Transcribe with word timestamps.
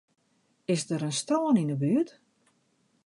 Is 0.73 0.81
der 0.89 1.03
in 1.07 1.13
strân 1.19 1.59
yn 1.61 1.71
'e 1.73 1.77
buert? 1.81 2.09